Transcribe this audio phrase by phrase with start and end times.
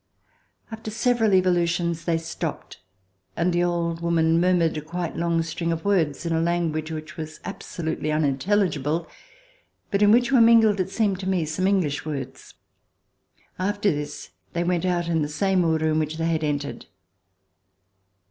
[0.71, 2.79] After several evolutions, they stopped,
[3.37, 6.91] and the old woman mur mured quite a long string of words in a language
[6.91, 9.07] which was absolutely unintelligible,
[9.91, 12.55] but in which were mingled, it seemed to me, some English words.
[13.59, 16.87] After this, they went out in the same order in which they had entered.